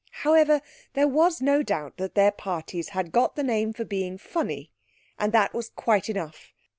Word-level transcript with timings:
However, 0.23 0.61
there 0.93 1.07
was 1.07 1.41
no 1.43 1.61
doubt 1.61 1.97
that 1.97 2.15
their 2.15 2.31
parties 2.31 2.89
had 2.89 3.11
got 3.11 3.35
the 3.35 3.43
name 3.43 3.71
for 3.71 3.85
being 3.85 4.17
funny, 4.17 4.71
and 5.19 5.31
that 5.31 5.53
was 5.53 5.69
quite 5.69 6.09
enough. 6.09 6.51